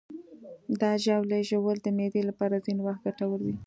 [0.79, 3.55] د ژاولې ژوول د معدې لپاره ځینې وخت ګټور وي.